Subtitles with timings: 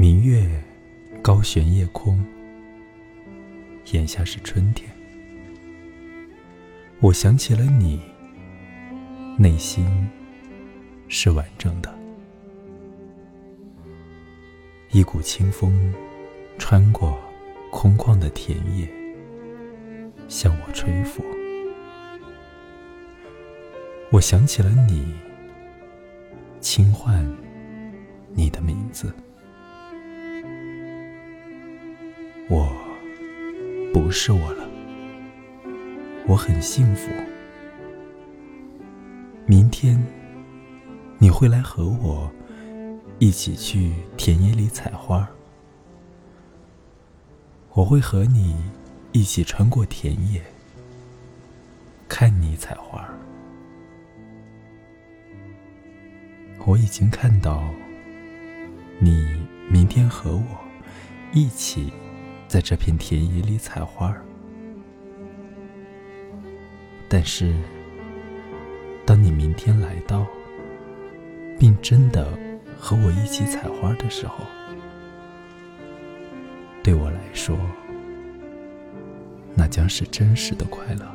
[0.00, 0.48] 明月
[1.20, 2.24] 高悬夜空，
[3.92, 4.90] 眼下是春天。
[7.00, 8.00] 我想起了你，
[9.36, 10.08] 内心
[11.06, 11.94] 是完整的。
[14.90, 15.92] 一股清风
[16.56, 17.20] 穿过
[17.70, 18.88] 空旷的田野，
[20.28, 21.22] 向我吹拂。
[24.10, 25.14] 我想起了你，
[26.58, 27.22] 轻唤
[28.32, 29.12] 你的名字。
[34.02, 34.66] 不是我了，
[36.26, 37.10] 我很幸福。
[39.44, 40.02] 明天
[41.18, 42.32] 你会来和我
[43.18, 45.28] 一起去田野里采花，
[47.74, 48.56] 我会和你
[49.12, 50.42] 一起穿过田野，
[52.08, 53.06] 看你采花。
[56.64, 57.62] 我已经看到
[58.98, 60.58] 你明天和我
[61.34, 61.92] 一起。
[62.50, 64.12] 在这片田野里采花，
[67.08, 67.54] 但是，
[69.06, 70.26] 当你明天来到，
[71.60, 72.26] 并真的
[72.76, 74.44] 和我一起采花的时候，
[76.82, 77.56] 对我来说，
[79.54, 81.06] 那将是真实的快乐，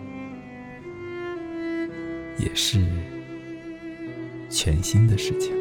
[2.38, 2.82] 也是
[4.50, 5.54] 全新的事情。